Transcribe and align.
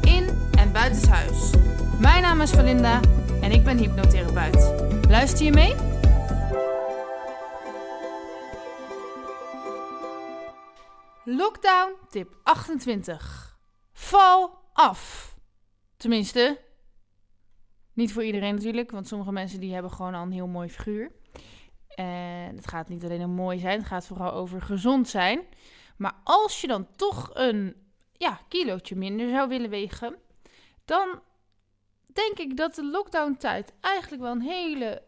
in 0.00 0.28
en 0.58 0.72
buitenshuis. 0.72 1.50
Mijn 2.00 2.22
naam 2.22 2.40
is 2.40 2.50
Valinda 2.50 3.00
en 3.40 3.50
ik 3.50 3.64
ben 3.64 3.78
hypnotherapeut. 3.78 4.72
Luister 5.08 5.44
je 5.44 5.52
mee? 5.52 5.74
Lockdown 11.24 11.94
tip 12.08 12.36
28. 12.42 13.58
Val 13.92 14.58
af. 14.72 15.34
Tenminste, 15.96 16.60
niet 17.92 18.12
voor 18.12 18.24
iedereen 18.24 18.54
natuurlijk, 18.54 18.90
want 18.90 19.08
sommige 19.08 19.32
mensen 19.32 19.60
die 19.60 19.72
hebben 19.72 19.90
gewoon 19.90 20.14
al 20.14 20.22
een 20.22 20.32
heel 20.32 20.46
mooi 20.46 20.68
figuur. 20.68 21.12
En 21.88 22.56
het 22.56 22.66
gaat 22.68 22.88
niet 22.88 23.04
alleen 23.04 23.24
om 23.24 23.30
mooi 23.30 23.58
zijn, 23.58 23.78
het 23.78 23.86
gaat 23.86 24.06
vooral 24.06 24.32
over 24.32 24.62
gezond 24.62 25.08
zijn. 25.08 25.40
Maar 25.96 26.14
als 26.24 26.60
je 26.60 26.66
dan 26.66 26.86
toch 26.96 27.30
een 27.32 27.81
ja, 28.22 28.40
kilootje 28.48 28.96
minder 28.96 29.30
zou 29.30 29.48
willen 29.48 29.70
wegen, 29.70 30.16
dan 30.84 31.22
denk 32.06 32.38
ik 32.38 32.56
dat 32.56 32.74
de 32.74 32.84
lockdown-tijd 32.84 33.72
eigenlijk 33.80 34.22
wel 34.22 34.32
een 34.32 34.40
hele, 34.40 35.02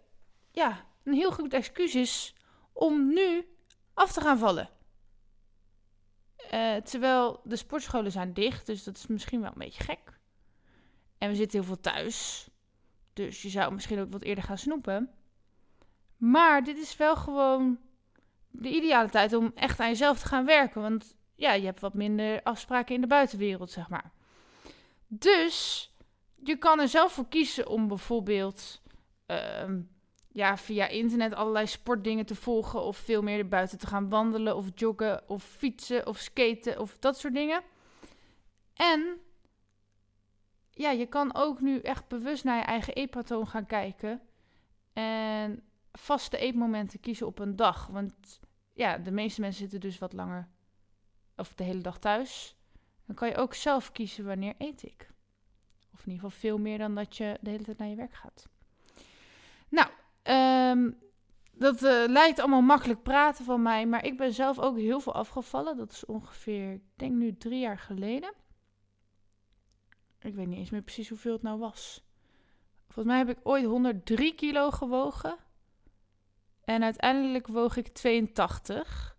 ja, 0.51 0.87
een 1.05 1.12
heel 1.12 1.33
goed 1.33 1.53
excuus 1.53 1.95
is 1.95 2.34
om 2.73 3.15
nu 3.15 3.47
af 3.95 4.12
te 4.12 4.21
gaan 4.21 4.39
vallen. 4.39 4.69
Uh, 6.53 6.77
terwijl 6.77 7.41
de 7.45 7.56
sportscholen 7.56 8.12
zijn 8.12 8.33
dicht, 8.33 8.67
dus 8.67 8.84
dat 8.84 8.97
is 8.97 9.06
misschien 9.06 9.41
wel 9.41 9.51
een 9.51 9.59
beetje 9.59 9.84
gek. 9.84 10.19
En 11.19 11.28
we 11.28 11.34
zitten 11.34 11.59
heel 11.59 11.69
veel 11.69 11.81
thuis. 11.81 12.49
Dus 13.12 13.43
je 13.43 13.49
zou 13.49 13.73
misschien 13.73 14.01
ook 14.01 14.12
wat 14.12 14.23
eerder 14.23 14.45
gaan 14.45 14.59
snoepen. 14.59 15.11
Maar 16.17 16.65
dit 16.65 16.78
is 16.78 16.97
wel 16.97 17.17
gewoon 17.17 17.78
de 18.51 18.69
ideale 18.69 19.09
tijd 19.09 19.33
om 19.33 19.53
echt 19.55 19.81
aan 19.81 19.89
jezelf 19.89 20.19
te 20.19 20.27
gaan 20.27 20.45
werken. 20.45 20.83
Want 20.83 21.17
ja, 21.45 21.53
je 21.53 21.64
hebt 21.64 21.81
wat 21.81 21.95
minder 21.95 22.42
afspraken 22.42 22.95
in 22.95 23.00
de 23.00 23.06
buitenwereld, 23.06 23.70
zeg 23.70 23.89
maar. 23.89 24.12
Dus 25.06 25.91
je 26.42 26.56
kan 26.56 26.81
er 26.81 26.89
zelf 26.89 27.12
voor 27.12 27.28
kiezen 27.28 27.69
om 27.69 27.89
bijvoorbeeld 27.89 28.83
uh, 29.27 29.70
ja, 30.28 30.56
via 30.56 30.89
internet 30.89 31.34
allerlei 31.34 31.67
sportdingen 31.67 32.27
te 32.27 32.34
volgen. 32.34 32.83
Of 32.83 32.97
veel 32.97 33.22
meer 33.22 33.48
buiten 33.48 33.78
te 33.78 33.87
gaan 33.87 34.09
wandelen 34.09 34.56
of 34.56 34.67
joggen 34.75 35.28
of 35.28 35.45
fietsen 35.45 36.06
of 36.06 36.19
skaten 36.19 36.81
of 36.81 36.98
dat 36.98 37.19
soort 37.19 37.34
dingen. 37.34 37.62
En 38.75 39.20
ja, 40.70 40.91
je 40.91 41.06
kan 41.06 41.34
ook 41.34 41.61
nu 41.61 41.78
echt 41.78 42.09
bewust 42.09 42.45
naar 42.45 42.56
je 42.56 42.65
eigen 42.65 42.95
eetpatroon 42.95 43.47
gaan 43.47 43.67
kijken. 43.67 44.20
En 44.92 45.62
vaste 45.92 46.39
eetmomenten 46.39 47.00
kiezen 47.00 47.27
op 47.27 47.39
een 47.39 47.56
dag. 47.56 47.87
Want 47.87 48.41
ja, 48.72 48.98
de 48.98 49.11
meeste 49.11 49.41
mensen 49.41 49.61
zitten 49.61 49.81
dus 49.81 49.98
wat 49.98 50.12
langer 50.12 50.53
of 51.37 51.55
de 51.55 51.65
hele 51.65 51.81
dag 51.81 51.99
thuis. 51.99 52.57
Dan 53.07 53.15
kan 53.15 53.29
je 53.29 53.37
ook 53.37 53.55
zelf 53.55 53.93
kiezen 53.93 54.25
wanneer 54.25 54.55
eet 54.59 54.83
ik. 54.83 55.13
Of 55.93 56.05
in 56.05 56.13
ieder 56.13 56.25
geval 56.25 56.41
veel 56.41 56.59
meer 56.59 56.79
dan 56.79 56.95
dat 56.95 57.17
je 57.17 57.39
de 57.41 57.51
hele 57.51 57.65
tijd 57.65 57.79
naar 57.79 57.89
je 57.89 57.97
werk 57.97 58.15
gaat. 58.15 58.49
Nou, 59.69 59.89
um, 60.71 60.99
dat 61.53 61.83
uh, 61.83 62.05
lijkt 62.06 62.39
allemaal 62.39 62.61
makkelijk 62.61 63.03
praten 63.03 63.44
van 63.44 63.62
mij, 63.62 63.87
maar 63.87 64.05
ik 64.05 64.17
ben 64.17 64.33
zelf 64.33 64.59
ook 64.59 64.77
heel 64.77 65.00
veel 65.00 65.15
afgevallen. 65.15 65.77
Dat 65.77 65.93
is 65.93 66.05
ongeveer, 66.05 66.73
ik 66.73 66.83
denk 66.94 67.12
nu 67.12 67.37
drie 67.37 67.61
jaar 67.61 67.78
geleden. 67.78 68.33
Ik 70.21 70.34
weet 70.34 70.47
niet 70.47 70.59
eens 70.59 70.71
meer 70.71 70.83
precies 70.83 71.09
hoeveel 71.09 71.33
het 71.33 71.43
nou 71.43 71.59
was. 71.59 72.05
Volgens 72.84 73.06
mij 73.06 73.19
heb 73.19 73.28
ik 73.28 73.39
ooit 73.43 73.65
103 73.65 74.34
kilo 74.34 74.71
gewogen. 74.71 75.37
En 76.65 76.83
uiteindelijk 76.83 77.47
woog 77.47 77.77
ik 77.77 77.89
82. 77.89 79.13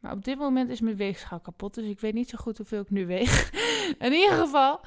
Maar 0.00 0.12
op 0.12 0.24
dit 0.24 0.38
moment 0.38 0.70
is 0.70 0.80
mijn 0.80 0.96
weegschaal 0.96 1.40
kapot. 1.40 1.74
Dus 1.74 1.86
ik 1.86 2.00
weet 2.00 2.14
niet 2.14 2.28
zo 2.28 2.38
goed 2.38 2.56
hoeveel 2.56 2.80
ik 2.80 2.90
nu 2.90 3.06
weeg. 3.06 3.50
In 3.98 4.12
ieder 4.12 4.36
geval, 4.36 4.80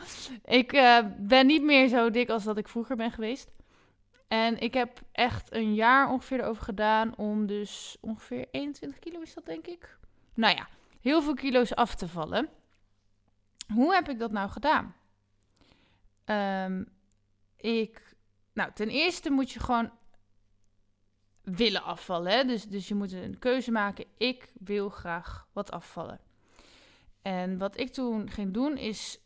ik 0.46 0.74
uh, 0.74 1.00
ben 1.18 1.46
niet 1.46 1.64
meer 1.64 1.88
zo 1.88 2.10
dik 2.10 2.30
als 2.30 2.44
dat 2.44 2.58
ik 2.58 2.68
vroeger 2.68 2.96
ben 2.96 3.12
geweest. 3.12 3.52
En 4.28 4.60
ik 4.60 4.74
heb 4.74 5.02
echt 5.12 5.54
een 5.54 5.74
jaar 5.74 6.10
ongeveer 6.10 6.40
erover 6.40 6.64
gedaan 6.64 7.18
om 7.18 7.46
dus 7.46 7.98
ongeveer 8.02 8.48
21 8.52 9.00
kilo 9.00 9.22
is 9.22 9.34
dat 9.34 9.46
denk 9.46 9.68
ik. 9.68 9.98
Nou 10.34 10.56
ja, 10.56 10.68
heel 11.02 11.22
veel 11.22 11.34
kilo's 11.34 11.76
af 11.76 11.96
te 11.96 12.08
vallen. 12.08 12.50
Hoe 13.74 13.94
heb 13.94 14.10
ik 14.10 14.20
dat 14.20 14.32
nou 14.32 14.50
gedaan? 14.50 14.96
Um, 16.26 16.88
ik, 17.58 18.16
nou 18.54 18.72
ten 18.74 18.90
eerste 18.90 19.30
moet 19.30 19.52
je 19.52 19.60
gewoon 19.60 19.92
willen 21.44 21.84
afvallen. 21.84 22.32
Hè? 22.32 22.44
Dus, 22.44 22.66
dus 22.66 22.88
je 22.88 22.96
moet 22.96 23.12
een 23.12 23.40
keuze 23.40 23.72
maken. 23.72 24.06
Ik 24.18 24.52
wil 24.54 24.90
graag 24.90 25.48
wat 25.54 25.72
afvallen. 25.72 26.20
En 27.22 27.58
wat 27.58 27.80
ik 27.80 27.94
toen 27.94 28.30
ging 28.30 28.54
doen 28.54 28.78
is 28.78 29.20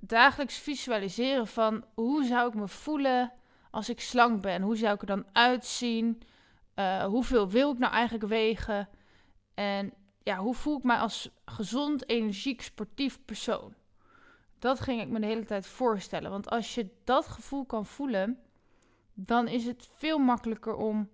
dagelijks 0.00 0.58
visualiseren 0.58 1.46
van 1.46 1.84
hoe 1.94 2.24
zou 2.24 2.48
ik 2.48 2.54
me 2.54 2.68
voelen 2.68 3.32
als 3.70 3.88
ik 3.88 4.00
slank 4.00 4.42
ben? 4.42 4.62
Hoe 4.62 4.76
zou 4.76 4.94
ik 4.94 5.00
er 5.00 5.06
dan 5.06 5.26
uitzien? 5.32 6.22
Uh, 6.74 7.04
hoeveel 7.04 7.48
wil 7.48 7.72
ik 7.72 7.78
nou 7.78 7.92
eigenlijk 7.92 8.28
wegen? 8.28 8.88
En 9.54 9.92
ja, 10.22 10.36
hoe 10.36 10.54
voel 10.54 10.76
ik 10.76 10.82
mij 10.82 10.98
als 10.98 11.30
gezond, 11.44 12.08
energiek, 12.08 12.62
sportief 12.62 13.24
persoon? 13.24 13.74
Dat 14.58 14.80
ging 14.80 15.00
ik 15.00 15.08
me 15.08 15.20
de 15.20 15.26
hele 15.26 15.44
tijd 15.44 15.66
voorstellen. 15.66 16.30
Want 16.30 16.50
als 16.50 16.74
je 16.74 16.90
dat 17.04 17.26
gevoel 17.26 17.64
kan 17.64 17.86
voelen, 17.86 18.38
dan 19.14 19.48
is 19.48 19.66
het 19.66 19.88
veel 19.94 20.18
makkelijker 20.18 20.74
om 20.74 21.08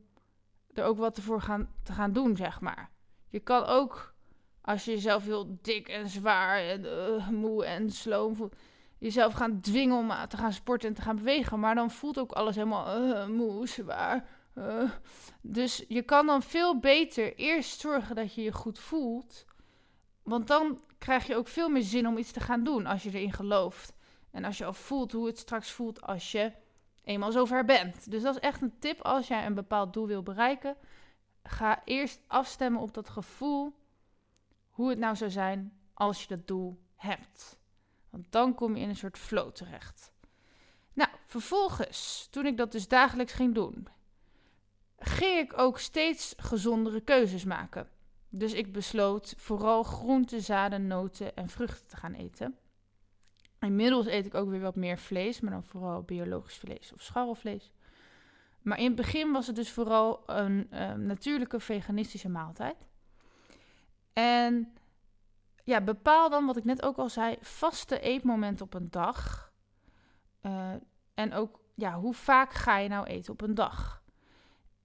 er 0.79 0.85
ook 0.85 0.99
wat 0.99 1.21
voor 1.21 1.41
gaan, 1.41 1.69
te 1.83 1.93
gaan 1.93 2.13
doen, 2.13 2.37
zeg 2.37 2.61
maar. 2.61 2.91
Je 3.29 3.41
kan 3.41 3.65
ook, 3.65 4.15
als 4.61 4.85
je 4.85 4.91
jezelf 4.91 5.25
heel 5.25 5.59
dik 5.63 5.89
en 5.89 6.09
zwaar 6.09 6.59
en 6.59 6.85
uh, 6.85 7.29
moe 7.29 7.65
en 7.65 7.91
sloom 7.91 8.37
voelt, 8.37 8.57
jezelf 8.99 9.33
gaan 9.33 9.61
dwingen 9.61 9.97
om 9.97 10.29
te 10.29 10.37
gaan 10.37 10.53
sporten 10.53 10.89
en 10.89 10.95
te 10.95 11.03
gaan 11.03 11.17
bewegen. 11.17 11.61
Maar 11.61 11.75
dan 11.75 11.91
voelt 11.91 12.19
ook 12.19 12.33
alles 12.33 12.55
helemaal 12.55 13.09
uh, 13.09 13.27
moe, 13.27 13.69
zwaar. 13.69 14.29
Dus 15.41 15.85
je 15.89 16.03
kan 16.03 16.27
dan 16.27 16.43
veel 16.43 16.79
beter 16.79 17.35
eerst 17.35 17.81
zorgen 17.81 18.15
dat 18.15 18.35
je 18.35 18.43
je 18.43 18.53
goed 18.53 18.79
voelt. 18.79 19.45
Want 20.23 20.47
dan 20.47 20.81
krijg 20.99 21.27
je 21.27 21.37
ook 21.37 21.49
veel 21.49 21.69
meer 21.69 21.83
zin 21.83 22.07
om 22.07 22.19
iets 22.19 22.33
te 22.33 22.41
gaan 22.41 22.65
doen 22.65 22.87
als 22.87 23.03
je 23.03 23.11
erin 23.11 23.33
gelooft. 23.33 23.93
En 24.31 24.45
als 24.45 24.59
je 24.59 24.65
al 24.65 24.73
voelt 24.73 25.13
hoe 25.13 25.27
het 25.27 25.39
straks 25.39 25.71
voelt 25.71 26.03
als 26.03 26.33
je 26.33 26.53
eenmaal 27.07 27.33
zover 27.33 27.65
bent. 27.65 28.11
Dus 28.11 28.23
dat 28.23 28.35
is 28.35 28.41
echt 28.41 28.63
een 28.63 28.79
tip 28.79 29.03
als 29.03 29.29
jij 29.29 29.47
een 29.47 29.55
bepaald 29.55 29.93
doel 29.93 30.07
wil 30.07 30.23
bereiken. 30.23 30.77
Ga 31.43 31.83
eerst 31.85 32.21
afstemmen 32.27 32.81
op 32.81 32.95
dat 32.95 33.09
gevoel. 33.09 33.75
Hoe 34.71 34.89
het 34.89 34.99
nou 34.99 35.17
zou 35.17 35.31
zijn 35.31 35.79
als 35.95 36.23
je 36.23 36.29
dat 36.29 36.47
doel 36.47 36.79
hebt. 36.95 37.59
Want 38.11 38.33
dan 38.33 38.55
kom 38.55 38.77
je 38.77 38.83
in 38.83 38.89
een 38.89 38.97
soort 38.97 39.19
flow 39.19 39.53
terecht. 39.53 40.13
Nou, 40.93 41.11
vervolgens, 41.27 42.29
toen 42.31 42.47
ik 42.47 42.57
dat 42.57 42.73
dus 42.73 42.89
dagelijks 42.89 43.33
ging 43.33 43.55
doen, 43.55 43.89
ging 44.99 45.39
ik 45.39 45.59
ook 45.59 45.79
steeds 45.79 46.35
gezondere 46.37 47.01
keuzes 47.01 47.45
maken. 47.45 47.89
Dus 48.29 48.53
ik 48.53 48.73
besloot 48.73 49.35
vooral 49.37 49.83
groenten, 49.83 50.43
zaden, 50.43 50.87
noten 50.87 51.37
en 51.37 51.49
vruchten 51.49 51.87
te 51.87 51.97
gaan 51.97 52.15
eten. 52.15 52.59
Inmiddels 53.67 54.07
eet 54.07 54.27
ik 54.27 54.35
ook 54.35 54.49
weer 54.49 54.61
wat 54.61 54.77
meer 54.77 54.99
vlees, 54.99 55.41
maar 55.41 55.53
dan 55.53 55.65
vooral 55.65 56.03
biologisch 56.03 56.57
vlees 56.57 56.93
of 56.93 57.03
scharrelvlees. 57.03 57.73
Maar 58.63 58.79
in 58.79 58.87
het 58.87 58.95
begin 58.95 59.33
was 59.33 59.47
het 59.47 59.57
dus 59.57 59.71
vooral 59.71 60.23
een 60.27 60.83
um, 60.83 61.01
natuurlijke 61.01 61.61
veganistische 61.61 62.29
maaltijd. 62.29 62.87
En 64.13 64.73
ja, 65.65 65.81
bepaal 65.81 66.31
dan, 66.31 66.47
wat 66.47 66.57
ik 66.57 66.65
net 66.65 66.83
ook 66.83 66.97
al 66.97 67.09
zei, 67.09 67.37
vaste 67.41 68.01
eetmomenten 68.01 68.65
op 68.65 68.75
een 68.75 68.91
dag. 68.91 69.53
Uh, 70.43 70.73
en 71.15 71.33
ook, 71.33 71.61
ja, 71.75 71.95
hoe 71.95 72.15
vaak 72.15 72.53
ga 72.53 72.79
je 72.79 72.89
nou 72.89 73.07
eten 73.07 73.33
op 73.33 73.41
een 73.41 73.55
dag? 73.55 74.03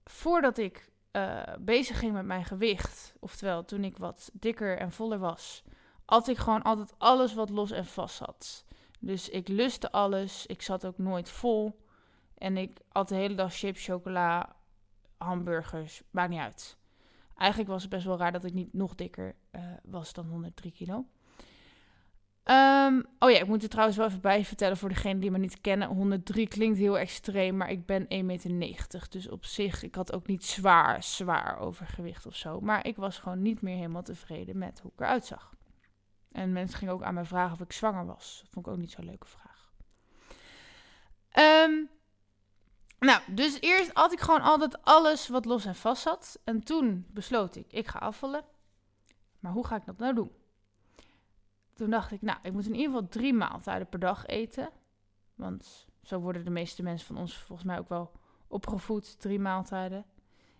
Voordat 0.04 0.58
ik 0.58 0.90
uh, 1.12 1.42
bezig 1.60 1.98
ging 1.98 2.12
met 2.12 2.24
mijn 2.24 2.44
gewicht, 2.44 3.14
oftewel 3.20 3.64
toen 3.64 3.84
ik 3.84 3.96
wat 3.96 4.30
dikker 4.32 4.78
en 4.78 4.92
voller 4.92 5.18
was, 5.18 5.64
at 6.04 6.28
ik 6.28 6.38
gewoon 6.38 6.62
altijd 6.62 6.94
alles 6.98 7.34
wat 7.34 7.50
los 7.50 7.70
en 7.70 7.86
vast 7.86 8.16
zat. 8.16 8.64
Dus 9.04 9.28
ik 9.28 9.48
lustte 9.48 9.92
alles, 9.92 10.46
ik 10.46 10.62
zat 10.62 10.86
ook 10.86 10.98
nooit 10.98 11.28
vol. 11.28 11.80
En 12.38 12.56
ik 12.56 12.80
at 12.88 13.08
de 13.08 13.14
hele 13.14 13.34
dag 13.34 13.54
chips, 13.54 13.84
chocola, 13.84 14.56
hamburgers, 15.16 16.02
maakt 16.10 16.30
niet 16.30 16.40
uit. 16.40 16.76
Eigenlijk 17.36 17.70
was 17.70 17.82
het 17.82 17.90
best 17.90 18.04
wel 18.04 18.18
raar 18.18 18.32
dat 18.32 18.44
ik 18.44 18.52
niet 18.52 18.72
nog 18.72 18.94
dikker 18.94 19.34
uh, 19.52 19.62
was 19.82 20.12
dan 20.12 20.26
103 20.26 20.72
kilo. 20.72 21.06
Ehm, 22.42 23.02
oh 23.18 23.30
ja, 23.30 23.38
ik 23.38 23.46
moet 23.46 23.62
er 23.62 23.68
trouwens 23.68 23.96
wel 23.96 24.06
even 24.06 24.20
bij 24.20 24.44
vertellen 24.44 24.76
voor 24.76 24.88
degenen 24.88 25.20
die 25.20 25.30
me 25.30 25.38
niet 25.38 25.60
kennen. 25.60 25.88
103 25.88 26.48
klinkt 26.48 26.78
heel 26.78 26.98
extreem, 26.98 27.56
maar 27.56 27.70
ik 27.70 27.86
ben 27.86 28.02
1,90 28.02 28.50
meter. 28.50 29.06
Dus 29.10 29.28
op 29.28 29.44
zich, 29.44 29.82
ik 29.82 29.94
had 29.94 30.12
ook 30.12 30.26
niet 30.26 30.44
zwaar, 30.44 31.02
zwaar 31.02 31.58
overgewicht 31.58 32.26
of 32.26 32.36
zo. 32.36 32.60
Maar 32.60 32.86
ik 32.86 32.96
was 32.96 33.18
gewoon 33.18 33.42
niet 33.42 33.62
meer 33.62 33.76
helemaal 33.76 34.02
tevreden 34.02 34.58
met 34.58 34.80
hoe 34.80 34.90
ik 34.94 35.00
eruit 35.00 35.26
zag. 35.26 35.54
En 36.32 36.52
mensen 36.52 36.78
gingen 36.78 36.94
ook 36.94 37.02
aan 37.02 37.14
mij 37.14 37.24
vragen 37.24 37.52
of 37.52 37.60
ik 37.60 37.72
zwanger 37.72 38.06
was. 38.06 38.38
Dat 38.42 38.50
vond 38.50 38.66
ik 38.66 38.72
ook 38.72 38.78
niet 38.78 38.90
zo'n 38.90 39.04
leuke 39.04 39.26
vraag. 39.26 39.72
Um, 41.68 41.90
nou, 42.98 43.20
dus 43.26 43.60
eerst 43.60 43.90
had 43.92 44.12
ik 44.12 44.20
gewoon 44.20 44.40
altijd 44.40 44.82
alles 44.82 45.28
wat 45.28 45.44
los 45.44 45.64
en 45.64 45.74
vast 45.74 46.02
zat. 46.02 46.40
En 46.44 46.64
toen 46.64 47.06
besloot 47.10 47.56
ik, 47.56 47.72
ik 47.72 47.88
ga 47.88 47.98
afvallen. 47.98 48.44
Maar 49.40 49.52
hoe 49.52 49.66
ga 49.66 49.76
ik 49.76 49.84
dat 49.84 49.98
nou 49.98 50.14
doen? 50.14 50.32
Toen 51.74 51.90
dacht 51.90 52.10
ik, 52.10 52.22
nou, 52.22 52.38
ik 52.42 52.52
moet 52.52 52.66
in 52.66 52.74
ieder 52.74 52.92
geval 52.92 53.08
drie 53.08 53.34
maaltijden 53.34 53.88
per 53.88 53.98
dag 53.98 54.26
eten. 54.26 54.70
Want 55.34 55.86
zo 56.02 56.20
worden 56.20 56.44
de 56.44 56.50
meeste 56.50 56.82
mensen 56.82 57.06
van 57.06 57.16
ons 57.16 57.36
volgens 57.36 57.68
mij 57.68 57.78
ook 57.78 57.88
wel 57.88 58.12
opgevoed, 58.48 59.20
drie 59.20 59.38
maaltijden. 59.38 60.04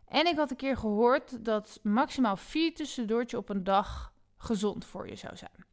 En 0.04 0.26
ik 0.26 0.36
had 0.36 0.50
een 0.50 0.56
keer 0.56 0.76
gehoord 0.76 1.44
dat 1.44 1.80
maximaal 1.82 2.36
vier 2.36 2.74
tussendoortje 2.74 3.36
op 3.36 3.48
een 3.48 3.64
dag 3.64 4.11
gezond 4.42 4.84
voor 4.84 5.08
je 5.08 5.16
zou 5.16 5.36
zijn. 5.36 5.66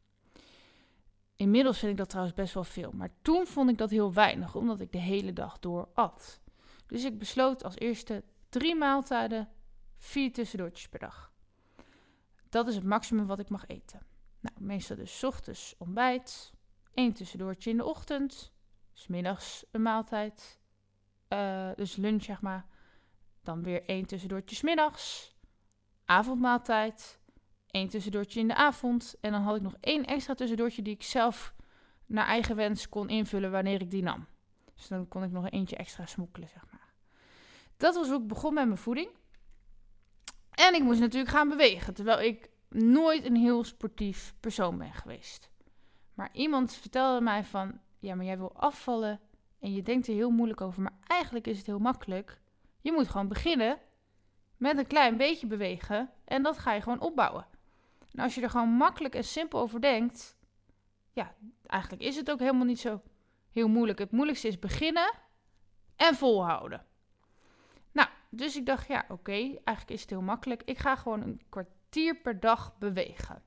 Inmiddels 1.36 1.78
vind 1.78 1.90
ik 1.90 1.98
dat 1.98 2.08
trouwens 2.08 2.36
best 2.36 2.54
wel 2.54 2.64
veel. 2.64 2.92
Maar 2.92 3.10
toen 3.22 3.46
vond 3.46 3.70
ik 3.70 3.78
dat 3.78 3.90
heel 3.90 4.12
weinig, 4.12 4.54
omdat 4.54 4.80
ik 4.80 4.92
de 4.92 4.98
hele 4.98 5.32
dag 5.32 5.58
door 5.58 5.88
at. 5.94 6.40
Dus 6.86 7.04
ik 7.04 7.18
besloot 7.18 7.64
als 7.64 7.78
eerste 7.78 8.24
drie 8.48 8.74
maaltijden, 8.74 9.48
vier 9.96 10.32
tussendoortjes 10.32 10.88
per 10.88 10.98
dag. 10.98 11.32
Dat 12.48 12.68
is 12.68 12.74
het 12.74 12.84
maximum 12.84 13.26
wat 13.26 13.38
ik 13.38 13.48
mag 13.48 13.66
eten. 13.66 14.06
Nou, 14.40 14.56
meestal 14.58 14.96
dus 14.96 15.24
ochtends 15.24 15.74
ontbijt, 15.78 16.52
één 16.94 17.12
tussendoortje 17.12 17.70
in 17.70 17.76
de 17.76 17.84
ochtend, 17.84 18.52
smiddags 18.92 19.64
een 19.70 19.82
maaltijd, 19.82 20.60
uh, 21.28 21.70
dus 21.76 21.96
lunch 21.96 22.22
zeg 22.22 22.40
maar. 22.40 22.66
Dan 23.42 23.62
weer 23.62 23.84
één 23.84 24.06
tussendoortje 24.06 24.56
smiddags, 24.56 25.36
avondmaaltijd, 26.04 27.19
één 27.70 27.88
tussendoortje 27.88 28.40
in 28.40 28.48
de 28.48 28.54
avond. 28.54 29.14
En 29.20 29.32
dan 29.32 29.42
had 29.42 29.56
ik 29.56 29.62
nog 29.62 29.76
één 29.80 30.04
extra 30.04 30.34
tussendoortje 30.34 30.82
die 30.82 30.94
ik 30.94 31.02
zelf 31.02 31.54
naar 32.06 32.26
eigen 32.26 32.56
wens 32.56 32.88
kon 32.88 33.08
invullen 33.08 33.50
wanneer 33.50 33.80
ik 33.80 33.90
die 33.90 34.02
nam. 34.02 34.26
Dus 34.74 34.88
dan 34.88 35.08
kon 35.08 35.22
ik 35.22 35.30
nog 35.30 35.50
eentje 35.50 35.76
extra 35.76 36.06
smokkelen, 36.06 36.48
zeg 36.48 36.64
maar. 36.70 36.92
Dat 37.76 37.94
was 37.94 38.08
hoe 38.08 38.20
ik 38.20 38.26
begon 38.26 38.54
met 38.54 38.66
mijn 38.66 38.78
voeding. 38.78 39.08
En 40.50 40.74
ik 40.74 40.82
moest 40.82 41.00
natuurlijk 41.00 41.30
gaan 41.30 41.48
bewegen, 41.48 41.94
terwijl 41.94 42.20
ik 42.20 42.50
nooit 42.68 43.24
een 43.24 43.36
heel 43.36 43.64
sportief 43.64 44.34
persoon 44.40 44.78
ben 44.78 44.92
geweest. 44.92 45.50
Maar 46.14 46.28
iemand 46.32 46.74
vertelde 46.74 47.20
mij 47.20 47.44
van, 47.44 47.80
ja, 47.98 48.14
maar 48.14 48.24
jij 48.24 48.38
wil 48.38 48.52
afvallen 48.56 49.20
en 49.58 49.72
je 49.72 49.82
denkt 49.82 50.06
er 50.06 50.14
heel 50.14 50.30
moeilijk 50.30 50.60
over, 50.60 50.82
maar 50.82 50.98
eigenlijk 51.06 51.46
is 51.46 51.56
het 51.58 51.66
heel 51.66 51.78
makkelijk. 51.78 52.40
Je 52.80 52.92
moet 52.92 53.08
gewoon 53.08 53.28
beginnen 53.28 53.78
met 54.56 54.78
een 54.78 54.86
klein 54.86 55.16
beetje 55.16 55.46
bewegen 55.46 56.10
en 56.24 56.42
dat 56.42 56.58
ga 56.58 56.72
je 56.72 56.80
gewoon 56.80 57.00
opbouwen. 57.00 57.46
En 58.12 58.22
als 58.22 58.34
je 58.34 58.40
er 58.40 58.50
gewoon 58.50 58.68
makkelijk 58.68 59.14
en 59.14 59.24
simpel 59.24 59.60
over 59.60 59.80
denkt, 59.80 60.36
ja, 61.12 61.34
eigenlijk 61.66 62.02
is 62.02 62.16
het 62.16 62.30
ook 62.30 62.38
helemaal 62.38 62.64
niet 62.64 62.80
zo 62.80 63.02
heel 63.50 63.68
moeilijk. 63.68 63.98
Het 63.98 64.10
moeilijkste 64.10 64.48
is 64.48 64.58
beginnen 64.58 65.12
en 65.96 66.14
volhouden. 66.14 66.84
Nou, 67.92 68.08
dus 68.30 68.56
ik 68.56 68.66
dacht, 68.66 68.88
ja, 68.88 69.04
oké, 69.08 69.32
eigenlijk 69.32 69.90
is 69.90 70.00
het 70.00 70.10
heel 70.10 70.22
makkelijk. 70.22 70.62
Ik 70.64 70.78
ga 70.78 70.96
gewoon 70.96 71.22
een 71.22 71.40
kwartier 71.48 72.20
per 72.20 72.40
dag 72.40 72.78
bewegen. 72.78 73.42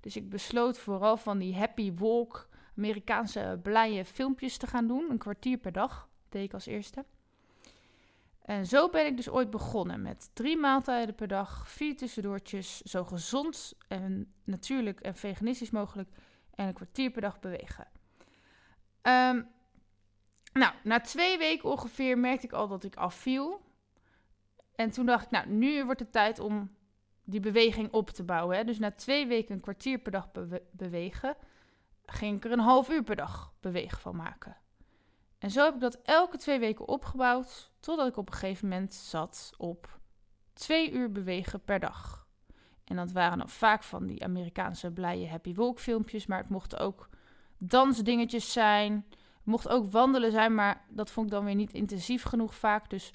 Dus 0.00 0.16
ik 0.16 0.30
besloot 0.30 0.78
vooral 0.78 1.16
van 1.16 1.38
die 1.38 1.56
happy 1.56 1.94
walk, 1.94 2.48
Amerikaanse 2.76 3.60
blije 3.62 4.04
filmpjes 4.04 4.56
te 4.56 4.66
gaan 4.66 4.86
doen. 4.86 5.10
Een 5.10 5.18
kwartier 5.18 5.58
per 5.58 5.72
dag, 5.72 6.08
deed 6.28 6.44
ik 6.44 6.54
als 6.54 6.66
eerste. 6.66 7.04
En 8.46 8.66
zo 8.66 8.88
ben 8.88 9.06
ik 9.06 9.16
dus 9.16 9.28
ooit 9.28 9.50
begonnen 9.50 10.02
met 10.02 10.30
drie 10.32 10.56
maaltijden 10.56 11.14
per 11.14 11.28
dag, 11.28 11.68
vier 11.68 11.96
tussendoortjes, 11.96 12.80
zo 12.80 13.04
gezond 13.04 13.74
en 13.88 14.34
natuurlijk 14.44 15.00
en 15.00 15.16
veganistisch 15.16 15.70
mogelijk 15.70 16.08
en 16.54 16.66
een 16.66 16.74
kwartier 16.74 17.10
per 17.10 17.20
dag 17.20 17.40
bewegen. 17.40 17.88
Ehm, 19.02 19.42
nou, 20.52 20.74
na 20.82 21.00
twee 21.00 21.38
weken 21.38 21.70
ongeveer 21.70 22.18
merkte 22.18 22.46
ik 22.46 22.52
al 22.52 22.68
dat 22.68 22.84
ik 22.84 22.96
afviel. 22.96 23.60
En 24.74 24.90
toen 24.90 25.06
dacht 25.06 25.24
ik, 25.24 25.30
nou, 25.30 25.48
nu 25.48 25.84
wordt 25.84 26.00
het 26.00 26.12
tijd 26.12 26.38
om 26.38 26.76
die 27.24 27.40
beweging 27.40 27.92
op 27.92 28.10
te 28.10 28.24
bouwen. 28.24 28.56
Hè. 28.56 28.64
Dus 28.64 28.78
na 28.78 28.90
twee 28.90 29.26
weken 29.26 29.54
een 29.54 29.60
kwartier 29.60 29.98
per 29.98 30.12
dag 30.12 30.28
bewegen, 30.70 31.36
ging 32.04 32.36
ik 32.36 32.44
er 32.44 32.52
een 32.52 32.58
half 32.58 32.90
uur 32.90 33.02
per 33.02 33.16
dag 33.16 33.52
bewegen 33.60 34.00
van 34.00 34.16
maken. 34.16 34.56
En 35.38 35.50
zo 35.50 35.64
heb 35.64 35.74
ik 35.74 35.80
dat 35.80 35.98
elke 36.02 36.36
twee 36.36 36.58
weken 36.58 36.88
opgebouwd, 36.88 37.72
totdat 37.80 38.08
ik 38.08 38.16
op 38.16 38.28
een 38.28 38.34
gegeven 38.34 38.68
moment 38.68 38.94
zat 38.94 39.52
op 39.56 39.98
twee 40.52 40.92
uur 40.92 41.12
bewegen 41.12 41.60
per 41.60 41.80
dag. 41.80 42.26
En 42.84 42.96
dat 42.96 43.12
waren 43.12 43.38
dan 43.38 43.48
vaak 43.48 43.82
van 43.82 44.06
die 44.06 44.24
Amerikaanse 44.24 44.90
blije 44.90 45.28
happy 45.28 45.54
walk 45.54 45.78
filmpjes, 45.78 46.26
maar 46.26 46.38
het 46.38 46.48
mochten 46.48 46.78
ook 46.78 47.08
dansdingetjes 47.58 48.52
zijn. 48.52 49.06
Mocht 49.42 49.68
ook 49.68 49.90
wandelen 49.90 50.30
zijn, 50.30 50.54
maar 50.54 50.84
dat 50.88 51.10
vond 51.10 51.26
ik 51.26 51.32
dan 51.32 51.44
weer 51.44 51.54
niet 51.54 51.72
intensief 51.72 52.22
genoeg 52.22 52.54
vaak. 52.54 52.90
Dus 52.90 53.12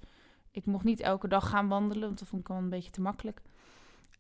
ik 0.52 0.66
mocht 0.66 0.84
niet 0.84 1.00
elke 1.00 1.28
dag 1.28 1.50
gaan 1.50 1.68
wandelen, 1.68 2.08
want 2.08 2.20
dat 2.20 2.28
vond 2.28 2.42
ik 2.42 2.50
al 2.50 2.58
een 2.58 2.70
beetje 2.70 2.92
te 2.92 3.02
makkelijk. 3.02 3.42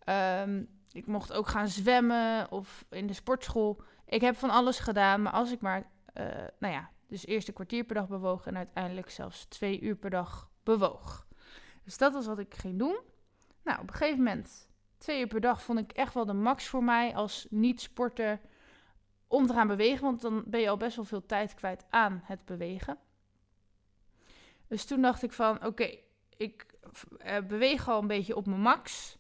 Ehm, 0.03 0.63
ik 0.91 1.07
mocht 1.07 1.33
ook 1.33 1.47
gaan 1.47 1.67
zwemmen 1.67 2.51
of 2.51 2.85
in 2.89 3.07
de 3.07 3.13
sportschool. 3.13 3.81
Ik 4.05 4.21
heb 4.21 4.37
van 4.37 4.49
alles 4.49 4.79
gedaan, 4.79 5.21
maar 5.21 5.33
als 5.33 5.51
ik 5.51 5.61
maar, 5.61 5.89
uh, 6.13 6.25
nou 6.59 6.73
ja, 6.73 6.89
dus 7.11 7.25
eerst 7.25 7.47
een 7.47 7.53
kwartier 7.53 7.83
per 7.83 7.95
dag 7.95 8.07
bewoog 8.07 8.45
en 8.45 8.57
uiteindelijk 8.57 9.09
zelfs 9.09 9.45
twee 9.45 9.81
uur 9.81 9.95
per 9.95 10.09
dag 10.09 10.49
bewoog. 10.63 11.27
Dus 11.83 11.97
dat 11.97 12.13
was 12.13 12.25
wat 12.25 12.39
ik 12.39 12.53
ging 12.53 12.79
doen. 12.79 12.99
Nou, 13.63 13.79
op 13.79 13.87
een 13.87 13.95
gegeven 13.95 14.17
moment, 14.17 14.69
twee 14.97 15.19
uur 15.19 15.27
per 15.27 15.41
dag 15.41 15.61
vond 15.63 15.79
ik 15.79 15.91
echt 15.91 16.13
wel 16.13 16.25
de 16.25 16.33
max 16.33 16.67
voor 16.67 16.83
mij 16.83 17.15
als 17.15 17.47
niet-sporter 17.49 18.39
om 19.27 19.47
te 19.47 19.53
gaan 19.53 19.67
bewegen. 19.67 20.03
Want 20.03 20.21
dan 20.21 20.43
ben 20.45 20.59
je 20.59 20.69
al 20.69 20.77
best 20.77 20.95
wel 20.95 21.05
veel 21.05 21.25
tijd 21.25 21.53
kwijt 21.53 21.85
aan 21.89 22.21
het 22.23 22.45
bewegen. 22.45 22.97
Dus 24.67 24.85
toen 24.85 25.01
dacht 25.01 25.23
ik 25.23 25.31
van, 25.31 25.65
oké, 25.65 25.97
ik 26.37 26.65
uh, 27.25 27.37
beweeg 27.47 27.89
al 27.89 28.01
een 28.01 28.07
beetje 28.07 28.35
op 28.35 28.45
mijn 28.45 28.61
max. 28.61 29.17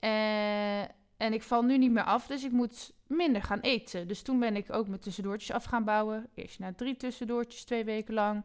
Uh, 0.00 0.80
en 1.16 1.32
ik 1.32 1.42
val 1.42 1.62
nu 1.62 1.78
niet 1.78 1.92
meer 1.92 2.04
af, 2.04 2.26
dus 2.26 2.44
ik 2.44 2.52
moet 2.52 2.92
minder 3.06 3.42
gaan 3.42 3.60
eten. 3.60 4.08
Dus 4.08 4.22
toen 4.22 4.38
ben 4.38 4.56
ik 4.56 4.72
ook 4.72 4.88
mijn 4.88 5.00
tussendoortjes 5.00 5.50
af 5.50 5.64
gaan 5.64 5.84
bouwen. 5.84 6.28
Eerst 6.34 6.58
naar 6.58 6.74
drie 6.74 6.96
tussendoortjes, 6.96 7.64
twee 7.64 7.84
weken 7.84 8.14
lang. 8.14 8.44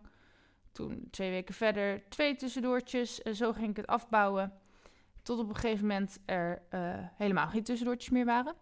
Toen 0.71 1.07
twee 1.11 1.29
weken 1.29 1.53
verder 1.53 2.09
twee 2.09 2.35
tussendoortjes. 2.35 3.21
En 3.21 3.35
zo 3.35 3.53
ging 3.53 3.69
ik 3.69 3.77
het 3.77 3.87
afbouwen. 3.87 4.53
Tot 5.21 5.39
op 5.39 5.49
een 5.49 5.55
gegeven 5.55 5.87
moment 5.87 6.19
er 6.25 6.61
uh, 6.73 6.93
helemaal 6.97 7.47
geen 7.47 7.63
tussendoortjes 7.63 8.09
meer 8.09 8.25
waren. 8.25 8.55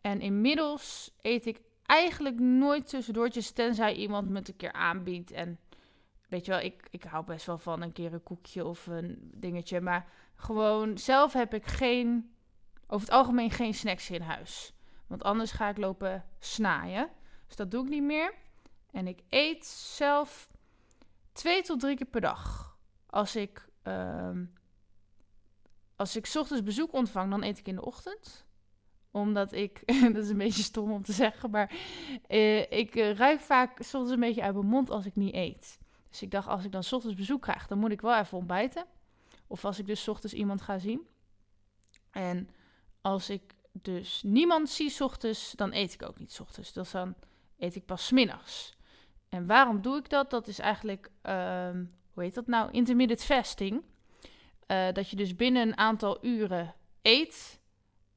En 0.00 0.20
inmiddels 0.20 1.10
eet 1.20 1.46
ik 1.46 1.60
eigenlijk 1.82 2.40
nooit 2.40 2.88
tussendoortjes, 2.88 3.50
tenzij 3.50 3.94
iemand 3.94 4.28
me 4.28 4.38
het 4.38 4.48
een 4.48 4.56
keer 4.56 4.72
aanbiedt. 4.72 5.30
En 5.30 5.58
weet 6.28 6.44
je 6.44 6.50
wel, 6.50 6.60
ik, 6.60 6.86
ik 6.90 7.02
hou 7.02 7.24
best 7.24 7.46
wel 7.46 7.58
van 7.58 7.82
een 7.82 7.92
keer 7.92 8.12
een 8.12 8.22
koekje 8.22 8.64
of 8.64 8.86
een 8.86 9.30
dingetje. 9.34 9.80
Maar 9.80 10.08
gewoon 10.34 10.98
zelf 10.98 11.32
heb 11.32 11.54
ik 11.54 11.66
geen, 11.66 12.34
over 12.86 13.06
het 13.06 13.16
algemeen 13.16 13.50
geen 13.50 13.74
snacks 13.74 14.10
in 14.10 14.22
huis. 14.22 14.72
Want 15.10 15.22
anders 15.22 15.50
ga 15.50 15.68
ik 15.68 15.76
lopen 15.76 16.24
snaaien. 16.38 17.08
Dus 17.46 17.56
dat 17.56 17.70
doe 17.70 17.84
ik 17.84 17.90
niet 17.90 18.02
meer. 18.02 18.34
En 18.90 19.06
ik 19.06 19.22
eet 19.28 19.66
zelf 19.66 20.48
twee 21.32 21.62
tot 21.62 21.80
drie 21.80 21.96
keer 21.96 22.06
per 22.06 22.20
dag. 22.20 22.76
Als 23.06 23.36
ik, 23.36 23.68
uh, 23.84 24.30
als 25.96 26.16
ik 26.16 26.30
ochtends 26.34 26.62
bezoek 26.62 26.92
ontvang, 26.92 27.30
dan 27.30 27.42
eet 27.42 27.58
ik 27.58 27.68
in 27.68 27.74
de 27.74 27.84
ochtend 27.84 28.48
omdat 29.10 29.52
ik, 29.52 29.82
dat 30.12 30.22
is 30.24 30.28
een 30.28 30.36
beetje 30.36 30.62
stom 30.62 30.92
om 30.92 31.02
te 31.02 31.12
zeggen, 31.12 31.50
maar 31.50 31.72
uh, 32.28 32.70
ik 32.70 32.94
uh, 32.96 33.14
ruik 33.14 33.40
vaak 33.40 33.82
soms 33.82 34.10
een 34.10 34.20
beetje 34.20 34.42
uit 34.42 34.54
mijn 34.54 34.66
mond 34.66 34.90
als 34.90 35.06
ik 35.06 35.16
niet 35.16 35.34
eet. 35.34 35.78
Dus 36.08 36.22
ik 36.22 36.30
dacht, 36.30 36.48
als 36.48 36.64
ik 36.64 36.72
dan 36.72 36.82
ochtends 36.90 37.14
bezoek 37.14 37.42
krijg, 37.42 37.66
dan 37.66 37.78
moet 37.78 37.90
ik 37.90 38.00
wel 38.00 38.18
even 38.18 38.38
ontbijten. 38.38 38.84
Of 39.46 39.64
als 39.64 39.78
ik 39.78 39.86
dus 39.86 40.08
ochtends 40.08 40.34
iemand 40.34 40.62
ga 40.62 40.78
zien. 40.78 41.06
En 42.10 42.48
als 43.00 43.30
ik 43.30 43.54
dus 43.72 44.22
niemand 44.22 44.70
zie 44.70 45.04
ochtends, 45.04 45.52
dan 45.52 45.72
eet 45.72 45.94
ik 45.94 46.02
ook 46.02 46.18
niet 46.18 46.38
ochtends. 46.40 46.72
Dus 46.72 46.90
dan 46.90 47.14
eet 47.58 47.74
ik 47.74 47.84
pas 47.84 48.10
middags. 48.10 48.74
En 49.28 49.46
waarom 49.46 49.82
doe 49.82 49.96
ik 49.96 50.08
dat? 50.08 50.30
Dat 50.30 50.46
is 50.48 50.58
eigenlijk, 50.58 51.10
uh, 51.22 51.70
hoe 52.12 52.22
heet 52.22 52.34
dat 52.34 52.46
nou? 52.46 52.70
Intermittent 52.70 53.24
fasting. 53.24 53.82
Uh, 54.66 54.92
dat 54.92 55.08
je 55.08 55.16
dus 55.16 55.36
binnen 55.36 55.62
een 55.62 55.76
aantal 55.76 56.24
uren 56.24 56.74
eet. 57.02 57.60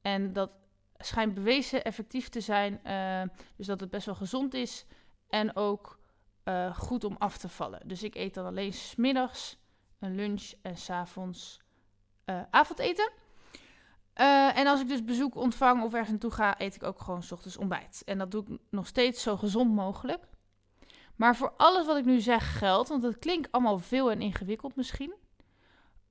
En 0.02 0.32
dat 0.32 0.56
schijnt 0.96 1.34
bewezen 1.34 1.84
effectief 1.84 2.28
te 2.28 2.40
zijn. 2.40 2.80
Uh, 2.86 3.22
dus 3.56 3.66
dat 3.66 3.80
het 3.80 3.90
best 3.90 4.06
wel 4.06 4.14
gezond 4.14 4.54
is. 4.54 4.86
En 5.28 5.56
ook 5.56 5.98
uh, 6.44 6.76
goed 6.76 7.04
om 7.04 7.16
af 7.18 7.38
te 7.38 7.48
vallen. 7.48 7.88
Dus 7.88 8.02
ik 8.02 8.14
eet 8.14 8.34
dan 8.34 8.46
alleen 8.46 8.72
smiddags 8.72 9.58
een 9.98 10.14
lunch 10.14 10.52
en 10.62 10.76
s'avonds 10.76 11.60
uh, 12.26 12.42
avondeten. 12.50 13.12
Eh, 14.14 14.58
en 14.58 14.66
als 14.66 14.80
ik 14.80 14.88
dus 14.88 15.04
bezoek 15.04 15.34
ontvang 15.34 15.82
of 15.82 15.92
ergens 15.92 16.10
naartoe 16.10 16.30
ga, 16.30 16.60
eet 16.60 16.74
ik 16.74 16.82
ook 16.82 17.00
gewoon 17.00 17.22
s 17.22 17.32
ochtends 17.32 17.56
ontbijt. 17.56 18.02
En 18.04 18.18
dat 18.18 18.30
doe 18.30 18.42
ik 18.42 18.58
nog 18.70 18.86
steeds 18.86 19.22
zo 19.22 19.36
gezond 19.36 19.74
mogelijk. 19.74 20.24
Maar 21.16 21.36
voor 21.36 21.52
alles 21.56 21.86
wat 21.86 21.96
ik 21.96 22.04
nu 22.04 22.20
zeg 22.20 22.58
geldt, 22.58 22.88
want 22.88 23.02
het 23.02 23.18
klinkt 23.18 23.52
allemaal 23.52 23.78
veel 23.78 24.10
en 24.10 24.20
ingewikkeld 24.20 24.76
misschien. 24.76 25.14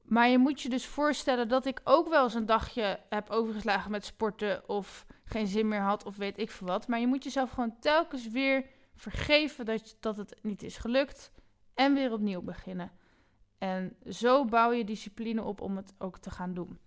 Maar 0.02 0.30
je 0.30 0.38
moet 0.38 0.62
je 0.62 0.70
dus 0.70 0.86
voorstellen 0.86 1.48
dat 1.48 1.66
ik 1.66 1.82
ook 1.84 2.10
wel 2.10 2.24
eens 2.24 2.34
een 2.34 2.46
dagje 2.46 3.00
heb 3.10 3.30
overgeslagen 3.30 3.92
met 3.92 4.06
sporten 4.06 4.70
of 4.70 5.06
geen 5.24 5.48
zin 5.48 5.68
meer 5.68 5.82
had 5.82 6.06
of 6.06 6.16
weet 6.16 6.40
ik 6.40 6.52
veel 6.52 6.68
wat. 6.68 6.88
Maar 6.88 7.00
je 7.00 7.08
moet 7.08 7.24
jezelf 7.24 7.50
gewoon 7.50 7.80
telkens 7.80 8.28
weer 8.28 8.66
vergeven 8.96 9.66
dat, 9.66 9.98
dat 10.00 10.18
het 10.18 10.40
niet 10.42 10.64
is 10.64 10.78
gelukt 10.78 11.32
en 11.74 11.94
weer 11.94 12.12
opnieuw 12.12 12.42
beginnen. 12.42 12.92
En 13.58 13.96
zo 14.10 14.46
bouw 14.46 14.72
je 14.72 14.84
discipline 14.84 15.44
op 15.44 15.62
om 15.62 15.76
het 15.76 15.94
ook 15.98 16.18
te 16.18 16.30
gaan 16.30 16.54
doen. 16.54 16.80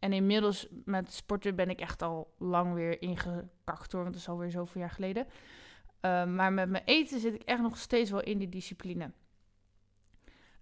En 0.00 0.12
inmiddels 0.12 0.68
met 0.84 1.12
sporten 1.12 1.56
ben 1.56 1.70
ik 1.70 1.80
echt 1.80 2.02
al 2.02 2.34
lang 2.38 2.74
weer 2.74 3.02
ingekakt 3.02 3.92
hoor, 3.92 4.02
want 4.02 4.12
dat 4.12 4.22
is 4.22 4.28
alweer 4.28 4.50
zoveel 4.50 4.80
jaar 4.80 4.90
geleden. 4.90 5.26
Uh, 5.26 6.26
maar 6.26 6.52
met 6.52 6.68
mijn 6.68 6.84
eten 6.84 7.20
zit 7.20 7.34
ik 7.34 7.42
echt 7.42 7.60
nog 7.60 7.78
steeds 7.78 8.10
wel 8.10 8.22
in 8.22 8.38
die 8.38 8.48
discipline. 8.48 9.12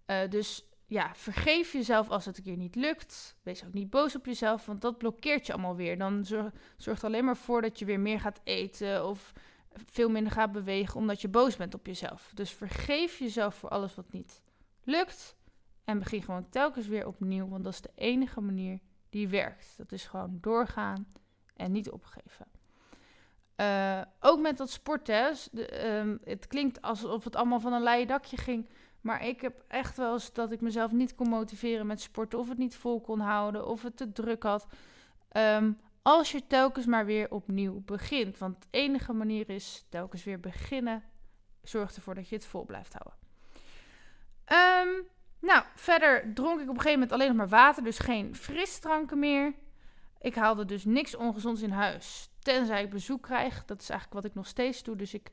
Uh, 0.06 0.28
dus 0.28 0.68
ja, 0.86 1.14
vergeef 1.14 1.72
jezelf 1.72 2.08
als 2.08 2.24
het 2.24 2.38
een 2.38 2.44
keer 2.44 2.56
niet 2.56 2.74
lukt. 2.74 3.36
Wees 3.42 3.64
ook 3.64 3.72
niet 3.72 3.90
boos 3.90 4.16
op 4.16 4.26
jezelf, 4.26 4.66
want 4.66 4.80
dat 4.80 4.98
blokkeert 4.98 5.46
je 5.46 5.52
allemaal 5.52 5.76
weer. 5.76 5.98
Dan 5.98 6.24
zorgt 6.24 6.56
zorgt 6.76 7.04
alleen 7.04 7.24
maar 7.24 7.36
voor 7.36 7.62
dat 7.62 7.78
je 7.78 7.84
weer 7.84 8.00
meer 8.00 8.20
gaat 8.20 8.40
eten 8.44 9.06
of 9.06 9.32
veel 9.72 10.08
minder 10.08 10.32
gaat 10.32 10.52
bewegen 10.52 10.96
omdat 10.96 11.20
je 11.20 11.28
boos 11.28 11.56
bent 11.56 11.74
op 11.74 11.86
jezelf. 11.86 12.30
Dus 12.34 12.50
vergeef 12.50 13.18
jezelf 13.18 13.54
voor 13.54 13.68
alles 13.68 13.94
wat 13.94 14.12
niet 14.12 14.42
lukt 14.84 15.36
en 15.84 15.98
begin 15.98 16.22
gewoon 16.22 16.48
telkens 16.48 16.86
weer 16.86 17.06
opnieuw, 17.06 17.48
want 17.48 17.64
dat 17.64 17.72
is 17.72 17.80
de 17.80 17.92
enige 17.94 18.40
manier 18.40 18.80
die 19.10 19.28
werkt. 19.28 19.74
Dat 19.76 19.92
is 19.92 20.04
gewoon 20.04 20.38
doorgaan 20.40 21.06
en 21.56 21.72
niet 21.72 21.90
opgeven. 21.90 22.46
Uh, 23.56 24.02
ook 24.20 24.40
met 24.40 24.56
dat 24.56 24.70
sporten, 24.70 25.36
uh, 25.52 26.14
het 26.24 26.46
klinkt 26.46 26.82
alsof 26.82 27.24
het 27.24 27.36
allemaal 27.36 27.60
van 27.60 27.72
een 27.72 27.82
leien 27.82 28.06
dakje 28.06 28.36
ging. 28.36 28.68
Maar 29.00 29.26
ik 29.26 29.40
heb 29.40 29.64
echt 29.68 29.96
wel 29.96 30.12
eens 30.12 30.32
dat 30.32 30.52
ik 30.52 30.60
mezelf 30.60 30.92
niet 30.92 31.14
kon 31.14 31.28
motiveren 31.28 31.86
met 31.86 32.00
sporten. 32.00 32.38
Of 32.38 32.48
het 32.48 32.58
niet 32.58 32.76
vol 32.76 33.00
kon 33.00 33.20
houden. 33.20 33.66
Of 33.66 33.82
het 33.82 33.96
te 33.96 34.12
druk 34.12 34.42
had. 34.42 34.66
Um, 35.32 35.78
als 36.02 36.32
je 36.32 36.46
telkens 36.46 36.86
maar 36.86 37.06
weer 37.06 37.30
opnieuw 37.30 37.80
begint. 37.80 38.38
Want 38.38 38.62
de 38.62 38.66
enige 38.70 39.12
manier 39.12 39.50
is 39.50 39.84
telkens 39.88 40.24
weer 40.24 40.40
beginnen. 40.40 41.02
Zorg 41.62 41.94
ervoor 41.94 42.14
dat 42.14 42.28
je 42.28 42.34
het 42.34 42.46
vol 42.46 42.64
blijft 42.64 42.94
houden. 42.94 43.18
Um, 44.88 45.06
nou, 45.40 45.64
verder 45.74 46.34
dronk 46.34 46.60
ik 46.60 46.68
op 46.68 46.74
een 46.74 46.80
gegeven 46.80 46.92
moment 46.92 47.12
alleen 47.12 47.28
nog 47.28 47.36
maar 47.36 47.48
water. 47.48 47.82
Dus 47.82 47.98
geen 47.98 48.34
frisdranken 48.34 49.18
meer. 49.18 49.54
Ik 50.20 50.34
haalde 50.34 50.64
dus 50.64 50.84
niks 50.84 51.16
ongezonds 51.16 51.62
in 51.62 51.70
huis. 51.70 52.30
Tenzij 52.38 52.82
ik 52.82 52.90
bezoek 52.90 53.22
krijg. 53.22 53.64
Dat 53.64 53.80
is 53.80 53.90
eigenlijk 53.90 54.20
wat 54.22 54.30
ik 54.30 54.36
nog 54.36 54.46
steeds 54.46 54.82
doe. 54.82 54.96
Dus 54.96 55.14
ik 55.14 55.32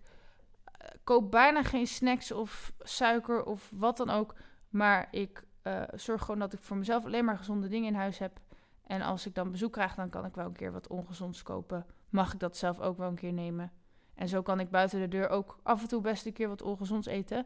koop 1.03 1.31
bijna 1.31 1.63
geen 1.63 1.87
snacks 1.87 2.31
of 2.31 2.73
suiker 2.79 3.43
of 3.43 3.71
wat 3.73 3.97
dan 3.97 4.09
ook. 4.09 4.35
Maar 4.69 5.07
ik 5.11 5.43
uh, 5.63 5.81
zorg 5.93 6.21
gewoon 6.21 6.39
dat 6.39 6.53
ik 6.53 6.63
voor 6.63 6.77
mezelf 6.77 7.05
alleen 7.05 7.25
maar 7.25 7.37
gezonde 7.37 7.67
dingen 7.67 7.87
in 7.87 7.99
huis 7.99 8.17
heb. 8.17 8.39
En 8.87 9.01
als 9.01 9.25
ik 9.25 9.35
dan 9.35 9.51
bezoek 9.51 9.71
krijg, 9.71 9.95
dan 9.95 10.09
kan 10.09 10.25
ik 10.25 10.35
wel 10.35 10.45
een 10.45 10.53
keer 10.53 10.71
wat 10.71 10.87
ongezonds 10.87 11.43
kopen. 11.43 11.85
Mag 12.09 12.33
ik 12.33 12.39
dat 12.39 12.57
zelf 12.57 12.79
ook 12.79 12.97
wel 12.97 13.07
een 13.07 13.15
keer 13.15 13.33
nemen. 13.33 13.71
En 14.15 14.27
zo 14.27 14.41
kan 14.41 14.59
ik 14.59 14.69
buiten 14.69 14.99
de 14.99 15.07
deur 15.07 15.29
ook 15.29 15.59
af 15.63 15.81
en 15.81 15.87
toe 15.87 16.01
best 16.01 16.25
een 16.25 16.33
keer 16.33 16.47
wat 16.47 16.61
ongezonds 16.61 17.07
eten. 17.07 17.45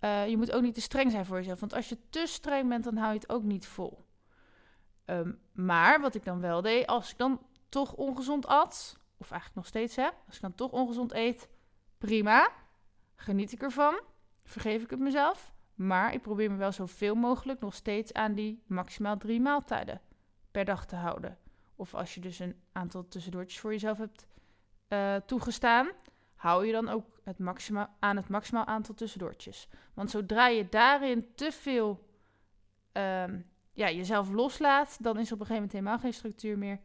Uh, 0.00 0.28
je 0.28 0.36
moet 0.36 0.52
ook 0.52 0.62
niet 0.62 0.74
te 0.74 0.80
streng 0.80 1.10
zijn 1.10 1.26
voor 1.26 1.36
jezelf. 1.36 1.60
Want 1.60 1.74
als 1.74 1.88
je 1.88 1.98
te 2.10 2.26
streng 2.26 2.68
bent, 2.68 2.84
dan 2.84 2.96
hou 2.96 3.12
je 3.12 3.18
het 3.18 3.28
ook 3.28 3.42
niet 3.42 3.66
vol. 3.66 4.06
Um, 5.06 5.40
maar 5.52 6.00
wat 6.00 6.14
ik 6.14 6.24
dan 6.24 6.40
wel 6.40 6.62
deed, 6.62 6.86
als 6.86 7.10
ik 7.10 7.18
dan 7.18 7.40
toch 7.68 7.92
ongezond 7.92 8.46
at, 8.46 8.98
of 9.16 9.30
eigenlijk 9.30 9.54
nog 9.54 9.66
steeds 9.66 9.96
heb, 9.96 10.14
als 10.26 10.36
ik 10.36 10.42
dan 10.42 10.54
toch 10.54 10.70
ongezond 10.70 11.12
eet, 11.12 11.48
prima. 11.98 12.48
Geniet 13.14 13.52
ik 13.52 13.62
ervan. 13.62 14.00
Vergeef 14.44 14.82
ik 14.82 14.90
het 14.90 14.98
mezelf. 14.98 15.52
Maar 15.74 16.12
ik 16.12 16.22
probeer 16.22 16.50
me 16.50 16.56
wel 16.56 16.72
zoveel 16.72 17.14
mogelijk 17.14 17.60
nog 17.60 17.74
steeds 17.74 18.12
aan 18.12 18.34
die 18.34 18.62
maximaal 18.66 19.16
drie 19.16 19.40
maaltijden 19.40 20.00
per 20.50 20.64
dag 20.64 20.86
te 20.86 20.96
houden. 20.96 21.38
Of 21.76 21.94
als 21.94 22.14
je 22.14 22.20
dus 22.20 22.38
een 22.38 22.60
aantal 22.72 23.08
tussendoortjes 23.08 23.60
voor 23.60 23.72
jezelf 23.72 23.98
hebt 23.98 24.26
uh, 24.88 25.16
toegestaan, 25.16 25.90
hou 26.34 26.66
je 26.66 26.72
dan 26.72 26.88
ook 26.88 27.17
het 27.28 27.38
maximaal, 27.38 27.88
aan 27.98 28.16
het 28.16 28.28
maximaal 28.28 28.64
aantal 28.64 28.94
tussendoortjes. 28.94 29.68
Want 29.94 30.10
zodra 30.10 30.46
je 30.46 30.68
daarin 30.68 31.26
te 31.34 31.52
veel 31.52 32.08
um, 32.92 33.46
ja, 33.72 33.90
jezelf 33.90 34.30
loslaat, 34.30 34.96
dan 35.00 35.18
is 35.18 35.26
er 35.26 35.34
op 35.34 35.40
een 35.40 35.46
gegeven 35.46 35.54
moment 35.54 35.72
helemaal 35.72 35.98
geen 35.98 36.12
structuur 36.12 36.58
meer. 36.58 36.80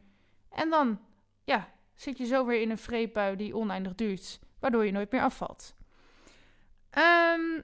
En 0.48 0.70
dan 0.70 1.00
ja, 1.44 1.68
zit 1.94 2.18
je 2.18 2.26
zo 2.26 2.46
weer 2.46 2.60
in 2.60 2.70
een 2.70 2.78
vreepbui 2.78 3.36
die 3.36 3.56
oneindig 3.56 3.94
duurt 3.94 4.40
waardoor 4.58 4.84
je 4.84 4.92
nooit 4.92 5.10
meer 5.10 5.22
afvalt. 5.22 5.74
Um, 6.98 7.62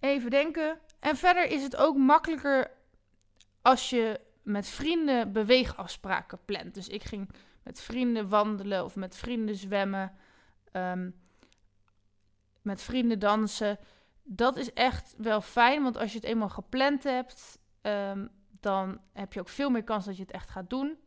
even 0.00 0.30
denken. 0.30 0.78
En 1.00 1.16
verder 1.16 1.46
is 1.46 1.62
het 1.62 1.76
ook 1.76 1.96
makkelijker 1.96 2.70
als 3.62 3.90
je 3.90 4.20
met 4.42 4.68
vrienden 4.68 5.32
beweegafspraken 5.32 6.38
plant. 6.44 6.74
Dus 6.74 6.88
ik 6.88 7.02
ging 7.02 7.30
met 7.62 7.80
vrienden 7.80 8.28
wandelen 8.28 8.84
of 8.84 8.96
met 8.96 9.16
vrienden 9.16 9.54
zwemmen, 9.54 10.12
um, 10.72 11.14
met 12.62 12.82
vrienden 12.82 13.18
dansen. 13.18 13.78
Dat 14.22 14.56
is 14.56 14.72
echt 14.72 15.14
wel 15.18 15.40
fijn, 15.40 15.82
want 15.82 15.96
als 15.96 16.12
je 16.12 16.18
het 16.18 16.26
eenmaal 16.26 16.48
gepland 16.48 17.04
hebt, 17.04 17.58
um, 17.82 18.28
dan 18.60 19.00
heb 19.12 19.32
je 19.32 19.40
ook 19.40 19.48
veel 19.48 19.70
meer 19.70 19.84
kans 19.84 20.04
dat 20.04 20.16
je 20.16 20.22
het 20.22 20.32
echt 20.32 20.50
gaat 20.50 20.70
doen. 20.70 20.98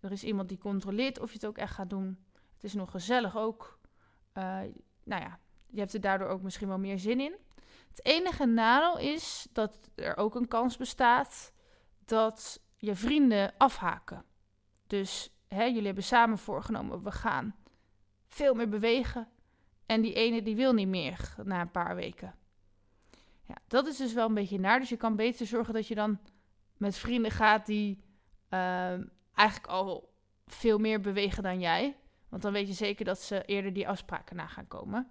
Er 0.00 0.12
is 0.12 0.24
iemand 0.24 0.48
die 0.48 0.58
controleert 0.58 1.20
of 1.20 1.28
je 1.28 1.34
het 1.34 1.46
ook 1.46 1.58
echt 1.58 1.74
gaat 1.74 1.90
doen. 1.90 2.18
Het 2.54 2.64
is 2.64 2.74
nog 2.74 2.90
gezellig 2.90 3.36
ook. 3.36 3.78
Uh, 4.34 4.44
nou 5.04 5.22
ja, 5.22 5.38
je 5.66 5.78
hebt 5.78 5.94
er 5.94 6.00
daardoor 6.00 6.28
ook 6.28 6.42
misschien 6.42 6.68
wel 6.68 6.78
meer 6.78 6.98
zin 6.98 7.20
in. 7.20 7.34
Het 7.88 8.04
enige 8.04 8.46
nadeel 8.46 8.98
is 8.98 9.46
dat 9.52 9.90
er 9.94 10.16
ook 10.16 10.34
een 10.34 10.48
kans 10.48 10.76
bestaat 10.76 11.52
dat 12.04 12.60
je 12.76 12.94
vrienden 12.94 13.52
afhaken. 13.58 14.24
Dus 14.86 15.30
hè, 15.48 15.64
jullie 15.64 15.86
hebben 15.86 16.04
samen 16.04 16.38
voorgenomen, 16.38 17.02
we 17.02 17.10
gaan 17.10 17.54
veel 18.34 18.54
meer 18.54 18.68
bewegen. 18.68 19.28
En 19.86 20.00
die 20.00 20.14
ene 20.14 20.42
die 20.42 20.56
wil 20.56 20.72
niet 20.72 20.88
meer 20.88 21.34
na 21.44 21.60
een 21.60 21.70
paar 21.70 21.94
weken. 21.96 22.34
Ja, 23.42 23.54
dat 23.66 23.86
is 23.86 23.96
dus 23.96 24.12
wel 24.12 24.26
een 24.26 24.34
beetje 24.34 24.58
naar. 24.58 24.78
Dus 24.78 24.88
je 24.88 24.96
kan 24.96 25.16
beter 25.16 25.46
zorgen 25.46 25.74
dat 25.74 25.88
je 25.88 25.94
dan 25.94 26.18
met 26.76 26.96
vrienden 26.96 27.30
gaat 27.30 27.66
die 27.66 28.02
uh, 28.50 28.92
eigenlijk 29.34 29.66
al 29.66 30.12
veel 30.46 30.78
meer 30.78 31.00
bewegen 31.00 31.42
dan 31.42 31.60
jij. 31.60 31.96
Want 32.28 32.42
dan 32.42 32.52
weet 32.52 32.68
je 32.68 32.74
zeker 32.74 33.04
dat 33.04 33.20
ze 33.20 33.44
eerder 33.44 33.72
die 33.72 33.88
afspraken 33.88 34.36
na 34.36 34.46
gaan 34.46 34.68
komen. 34.68 35.10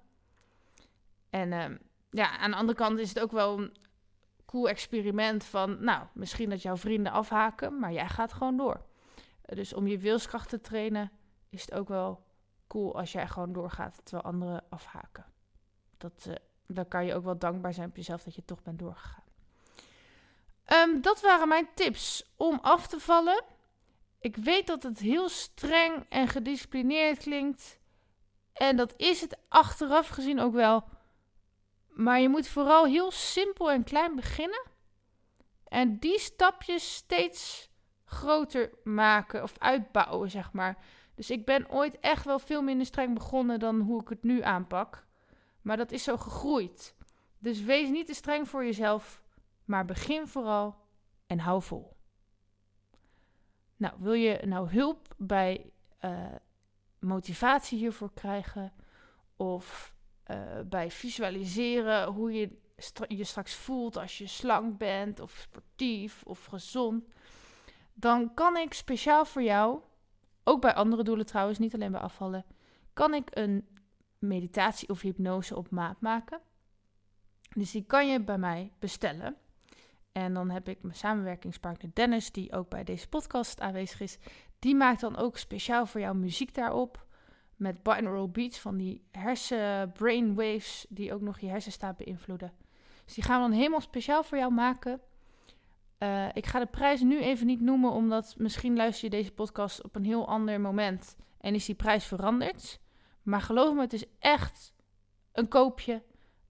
En 1.29 1.51
uh, 1.51 1.65
ja, 2.09 2.37
aan 2.37 2.51
de 2.51 2.57
andere 2.57 2.77
kant 2.77 2.99
is 2.99 3.09
het 3.09 3.19
ook 3.19 3.31
wel 3.31 3.59
een 3.59 3.75
cool 4.45 4.69
experiment 4.69 5.43
van, 5.43 5.83
nou, 5.83 6.05
misschien 6.13 6.49
dat 6.49 6.61
jouw 6.61 6.77
vrienden 6.77 7.11
afhaken, 7.11 7.79
maar 7.79 7.91
jij 7.91 8.09
gaat 8.09 8.33
gewoon 8.33 8.57
door. 8.57 8.85
Dus 9.45 9.73
om 9.73 9.87
je 9.87 9.97
wilskracht 9.97 10.49
te 10.49 10.61
trainen 10.61 11.11
is 11.49 11.61
het 11.61 11.73
ook 11.73 11.87
wel 11.87 12.23
als 12.75 13.11
jij 13.11 13.27
gewoon 13.27 13.53
doorgaat 13.53 14.01
terwijl 14.03 14.23
anderen 14.23 14.63
afhaken. 14.69 15.25
Dat, 15.97 16.25
uh, 16.27 16.35
dan 16.67 16.87
kan 16.87 17.05
je 17.05 17.13
ook 17.13 17.23
wel 17.23 17.37
dankbaar 17.37 17.73
zijn 17.73 17.89
op 17.89 17.95
jezelf 17.95 18.23
dat 18.23 18.35
je 18.35 18.45
toch 18.45 18.61
bent 18.61 18.79
doorgegaan. 18.79 19.23
Um, 20.67 21.01
dat 21.01 21.21
waren 21.21 21.47
mijn 21.47 21.67
tips 21.75 22.33
om 22.37 22.59
af 22.61 22.87
te 22.87 22.99
vallen. 22.99 23.43
Ik 24.19 24.35
weet 24.35 24.67
dat 24.67 24.83
het 24.83 24.99
heel 24.99 25.29
streng 25.29 26.05
en 26.09 26.27
gedisciplineerd 26.27 27.17
klinkt. 27.17 27.79
En 28.53 28.75
dat 28.75 28.93
is 28.97 29.21
het 29.21 29.37
achteraf 29.49 30.07
gezien 30.07 30.39
ook 30.39 30.53
wel. 30.53 30.83
Maar 31.87 32.19
je 32.19 32.29
moet 32.29 32.47
vooral 32.47 32.85
heel 32.85 33.11
simpel 33.11 33.71
en 33.71 33.83
klein 33.83 34.15
beginnen. 34.15 34.63
En 35.67 35.99
die 35.99 36.19
stapjes 36.19 36.93
steeds 36.95 37.69
groter 38.05 38.71
maken 38.83 39.43
of 39.43 39.53
uitbouwen, 39.57 40.29
zeg 40.29 40.51
maar. 40.51 40.77
Dus 41.23 41.31
ik 41.31 41.45
ben 41.45 41.71
ooit 41.71 41.99
echt 41.99 42.25
wel 42.25 42.39
veel 42.39 42.61
minder 42.61 42.85
streng 42.85 43.13
begonnen 43.13 43.59
dan 43.59 43.79
hoe 43.79 44.01
ik 44.01 44.09
het 44.09 44.23
nu 44.23 44.41
aanpak. 44.41 45.05
Maar 45.61 45.77
dat 45.77 45.91
is 45.91 46.03
zo 46.03 46.17
gegroeid. 46.17 46.95
Dus 47.39 47.61
wees 47.61 47.89
niet 47.89 48.05
te 48.05 48.13
streng 48.13 48.49
voor 48.49 48.65
jezelf, 48.65 49.23
maar 49.65 49.85
begin 49.85 50.27
vooral 50.27 50.75
en 51.27 51.39
hou 51.39 51.61
vol. 51.61 51.95
Nou, 53.75 53.93
wil 53.99 54.13
je 54.13 54.45
nou 54.45 54.69
hulp 54.69 55.07
bij 55.17 55.71
uh, 56.01 56.35
motivatie 56.99 57.77
hiervoor 57.77 58.13
krijgen? 58.13 58.73
Of 59.35 59.95
uh, 60.27 60.37
bij 60.65 60.91
visualiseren 60.91 62.07
hoe 62.07 62.33
je 62.33 62.61
je 63.07 63.23
straks 63.23 63.53
voelt 63.53 63.97
als 63.97 64.17
je 64.17 64.27
slank 64.27 64.77
bent, 64.77 65.19
of 65.19 65.31
sportief 65.31 66.23
of 66.23 66.45
gezond? 66.45 67.07
Dan 67.93 68.33
kan 68.33 68.57
ik 68.57 68.73
speciaal 68.73 69.25
voor 69.25 69.43
jou, 69.43 69.79
ook 70.43 70.61
bij 70.61 70.73
andere 70.73 71.03
doelen 71.03 71.25
trouwens, 71.25 71.59
niet 71.59 71.73
alleen 71.73 71.91
bij 71.91 72.01
afvallen, 72.01 72.45
kan 72.93 73.13
ik 73.13 73.27
een 73.33 73.67
meditatie 74.19 74.89
of 74.89 75.01
hypnose 75.01 75.55
op 75.55 75.69
maat 75.69 76.01
maken. 76.01 76.41
Dus 77.55 77.71
die 77.71 77.83
kan 77.83 78.07
je 78.07 78.21
bij 78.21 78.37
mij 78.37 78.71
bestellen. 78.79 79.35
En 80.11 80.33
dan 80.33 80.49
heb 80.49 80.69
ik 80.69 80.83
mijn 80.83 80.95
samenwerkingspartner 80.95 81.91
Dennis, 81.93 82.31
die 82.31 82.53
ook 82.53 82.69
bij 82.69 82.83
deze 82.83 83.09
podcast 83.09 83.61
aanwezig 83.61 83.99
is. 84.01 84.17
Die 84.59 84.75
maakt 84.75 85.01
dan 85.01 85.17
ook 85.17 85.37
speciaal 85.37 85.85
voor 85.85 85.99
jou 85.99 86.15
muziek 86.15 86.53
daarop. 86.53 87.05
Met 87.55 87.83
binaural 87.83 88.29
beats 88.29 88.59
van 88.59 88.77
die 88.77 89.03
hersen 89.11 89.91
brainwaves 89.91 90.85
die 90.89 91.13
ook 91.13 91.21
nog 91.21 91.39
je 91.39 91.47
hersenstaat 91.47 91.97
beïnvloeden. 91.97 92.53
Dus 93.05 93.13
die 93.13 93.23
gaan 93.23 93.41
we 93.41 93.47
dan 93.47 93.57
helemaal 93.57 93.81
speciaal 93.81 94.23
voor 94.23 94.37
jou 94.37 94.53
maken. 94.53 95.01
Uh, 96.03 96.27
ik 96.33 96.45
ga 96.45 96.59
de 96.59 96.65
prijs 96.65 97.01
nu 97.01 97.21
even 97.21 97.45
niet 97.45 97.61
noemen, 97.61 97.91
omdat 97.91 98.35
misschien 98.37 98.75
luister 98.75 99.03
je 99.05 99.09
deze 99.09 99.31
podcast 99.31 99.83
op 99.83 99.95
een 99.95 100.05
heel 100.05 100.27
ander 100.27 100.61
moment 100.61 101.15
en 101.37 101.55
is 101.55 101.65
die 101.65 101.75
prijs 101.75 102.05
veranderd. 102.05 102.79
Maar 103.21 103.41
geloof 103.41 103.73
me, 103.73 103.81
het 103.81 103.93
is 103.93 104.05
echt 104.19 104.73
een 105.31 105.47
koopje. 105.47 106.03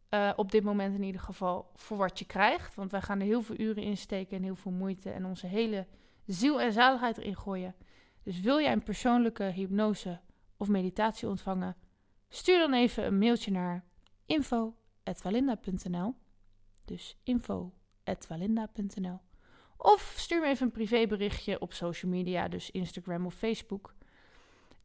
Uh, 0.10 0.34
op 0.36 0.52
dit 0.52 0.64
moment 0.64 0.96
in 0.96 1.04
ieder 1.04 1.22
geval 1.22 1.72
voor 1.76 1.98
wat 1.98 2.20
je 2.20 2.26
krijgt. 2.26 2.76
Want 2.76 2.92
wij 2.92 3.02
gaan 3.02 3.20
er 3.20 3.26
heel 3.26 3.42
veel 3.42 3.60
uren 3.60 3.84
in 3.84 3.98
steken 3.98 4.38
en 4.38 4.44
heel 4.44 4.56
veel 4.56 4.72
moeite 4.72 5.10
en 5.10 5.26
onze 5.26 5.48
hele 5.48 5.88
ziel 6.26 6.62
en 6.62 6.74
zaligheid 6.74 7.18
erin 7.18 7.38
gooien. 7.38 7.76
Dus 8.24 8.40
wil 8.40 8.60
jij 8.60 8.72
een 8.72 8.84
persoonlijke 8.84 9.44
hypnose 9.44 10.20
of 10.58 10.68
meditatie 10.68 11.28
ontvangen? 11.28 11.76
Stuur 12.30 12.60
dan 12.60 12.74
even 12.74 13.06
een 13.06 13.18
mailtje 13.18 13.52
naar 13.52 13.84
info.walinda.nl 14.26 16.16
Dus 16.86 17.18
info.walinda.nl 17.24 19.20
Of 19.84 20.14
stuur 20.18 20.40
me 20.40 20.48
even 20.48 20.66
een 20.66 20.72
privéberichtje 20.72 21.60
op 21.60 21.74
social 21.74 22.12
media, 22.12 22.48
dus 22.48 22.72
Instagram 22.72 23.26
of 23.26 23.34
Facebook. 23.34 23.94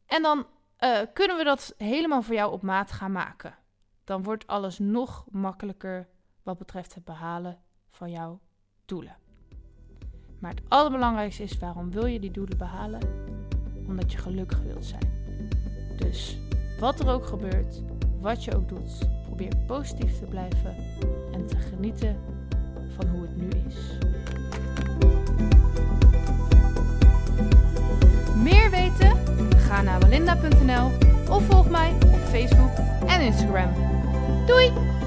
En 0.05 0.21
dan 0.21 0.45
uh, 0.79 0.99
kunnen 1.13 1.37
we 1.37 1.43
dat 1.43 1.73
helemaal 1.77 2.21
voor 2.21 2.35
jou 2.35 2.51
op 2.51 2.61
maat 2.61 2.91
gaan 2.91 3.11
maken. 3.11 3.57
Dan 4.03 4.23
wordt 4.23 4.47
alles 4.47 4.79
nog 4.79 5.25
makkelijker 5.31 6.07
wat 6.43 6.57
betreft 6.57 6.95
het 6.95 7.05
behalen 7.05 7.59
van 7.91 8.11
jouw 8.11 8.39
doelen. 8.85 9.17
Maar 10.39 10.51
het 10.51 10.61
allerbelangrijkste 10.67 11.43
is, 11.43 11.57
waarom 11.57 11.91
wil 11.91 12.05
je 12.05 12.19
die 12.19 12.31
doelen 12.31 12.57
behalen? 12.57 13.01
Omdat 13.87 14.11
je 14.11 14.17
gelukkig 14.17 14.61
wilt 14.61 14.85
zijn. 14.85 15.37
Dus 15.97 16.37
wat 16.79 16.99
er 16.99 17.09
ook 17.09 17.25
gebeurt, 17.25 17.81
wat 18.19 18.43
je 18.43 18.55
ook 18.55 18.69
doet, 18.69 19.09
probeer 19.23 19.57
positief 19.67 20.19
te 20.19 20.25
blijven 20.25 20.75
en 21.31 21.47
te 21.47 21.57
genieten 21.57 22.38
van 22.95 23.07
hoe 23.07 23.21
het 23.21 23.37
nu 23.37 23.47
is. 23.67 23.97
Meer 28.43 28.69
weten? 28.69 29.17
Ga 29.57 29.81
naar 29.81 29.99
walinda.nl 29.99 30.91
of 31.29 31.43
volg 31.45 31.69
mij 31.69 31.93
op 32.13 32.19
Facebook 32.29 32.71
en 33.07 33.21
Instagram. 33.21 33.69
Doei! 34.45 34.98